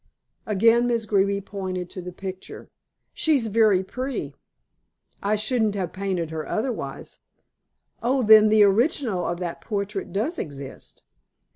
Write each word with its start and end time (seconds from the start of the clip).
Again 0.47 0.87
Miss 0.87 1.05
Greeby 1.05 1.41
pointed 1.41 1.87
to 1.91 2.01
the 2.01 2.11
picture. 2.11 2.67
"She's 3.13 3.45
very 3.45 3.83
pretty." 3.83 4.33
"I 5.21 5.35
shouldn't 5.35 5.75
have 5.75 5.93
painted 5.93 6.31
her 6.31 6.43
otherwise." 6.49 7.19
"Oh, 8.01 8.23
then 8.23 8.49
the 8.49 8.63
original 8.63 9.27
of 9.27 9.39
that 9.41 9.61
portrait 9.61 10.11
does 10.11 10.39
exist?" 10.39 11.03